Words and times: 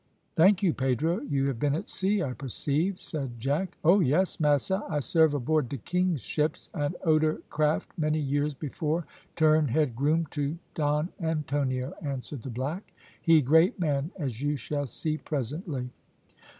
"Thank 0.35 0.63
you, 0.63 0.73
Pedro 0.73 1.19
you 1.21 1.45
have 1.47 1.59
been 1.59 1.75
at 1.75 1.87
sea, 1.87 2.23
I 2.23 2.33
perceive," 2.33 2.99
said 2.99 3.37
Jack. 3.37 3.77
"Oh 3.83 3.99
yes, 3.99 4.39
massa. 4.39 4.83
I 4.89 4.99
serve 4.99 5.35
aboard 5.35 5.69
de 5.69 5.77
King's 5.77 6.21
ships, 6.23 6.69
and 6.73 6.95
oder 7.05 7.35
craft 7.51 7.91
many 7.99 8.17
years 8.17 8.55
before 8.55 9.05
turn 9.35 9.67
head 9.67 9.95
groom 9.95 10.25
to 10.31 10.57
Don 10.73 11.09
Antonio," 11.21 11.93
answered 12.01 12.41
the 12.41 12.49
black. 12.49 12.95
"He 13.21 13.43
great 13.43 13.79
man, 13.79 14.09
as 14.17 14.41
you 14.41 14.55
shall 14.55 14.87
see 14.87 15.19
presently." 15.19 15.91